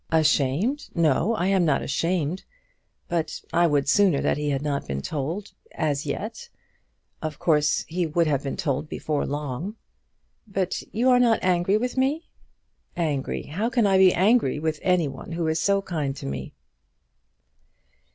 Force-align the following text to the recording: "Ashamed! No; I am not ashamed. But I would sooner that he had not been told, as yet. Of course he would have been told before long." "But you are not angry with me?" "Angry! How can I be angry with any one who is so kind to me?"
"Ashamed! 0.11 0.89
No; 0.95 1.35
I 1.35 1.45
am 1.49 1.63
not 1.63 1.83
ashamed. 1.83 2.43
But 3.07 3.39
I 3.53 3.67
would 3.67 3.87
sooner 3.87 4.19
that 4.19 4.35
he 4.35 4.49
had 4.49 4.63
not 4.63 4.87
been 4.87 5.03
told, 5.03 5.51
as 5.75 6.07
yet. 6.07 6.49
Of 7.21 7.37
course 7.37 7.85
he 7.87 8.07
would 8.07 8.25
have 8.25 8.41
been 8.41 8.57
told 8.57 8.89
before 8.89 9.27
long." 9.27 9.75
"But 10.47 10.81
you 10.91 11.09
are 11.11 11.19
not 11.19 11.37
angry 11.43 11.77
with 11.77 11.97
me?" 11.97 12.31
"Angry! 12.97 13.43
How 13.43 13.69
can 13.69 13.85
I 13.85 13.99
be 13.99 14.11
angry 14.11 14.57
with 14.57 14.79
any 14.81 15.07
one 15.07 15.33
who 15.33 15.45
is 15.45 15.59
so 15.59 15.83
kind 15.83 16.15
to 16.15 16.25
me?" 16.25 16.55